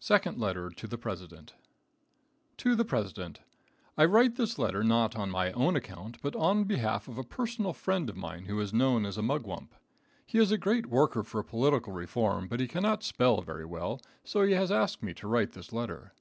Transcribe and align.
Second 0.00 0.36
Letter 0.40 0.68
to 0.68 0.86
the 0.88 0.98
President. 0.98 1.54
To 2.56 2.74
the 2.74 2.84
President. 2.84 3.38
I 3.96 4.04
write 4.04 4.34
this 4.34 4.58
letter 4.58 4.82
not 4.82 5.14
on 5.14 5.30
my 5.30 5.52
own 5.52 5.76
account, 5.76 6.20
but 6.22 6.34
on 6.34 6.64
behalf 6.64 7.06
of 7.06 7.18
a 7.18 7.22
personal 7.22 7.72
friend 7.72 8.10
of 8.10 8.16
mine 8.16 8.46
who 8.46 8.58
is 8.58 8.74
known 8.74 9.06
as 9.06 9.16
a 9.16 9.22
mugwump. 9.22 9.72
He 10.26 10.38
is 10.40 10.50
a 10.50 10.58
great 10.58 10.86
worker 10.86 11.22
for 11.22 11.40
political 11.44 11.92
reform, 11.92 12.48
but 12.48 12.58
he 12.58 12.66
cannot 12.66 13.04
spell 13.04 13.42
very 13.42 13.64
well, 13.64 14.00
so 14.24 14.42
he 14.42 14.54
has 14.54 14.72
asked 14.72 15.04
me 15.04 15.14
to 15.14 15.28
write 15.28 15.52
this 15.52 15.72
letter. 15.72 16.12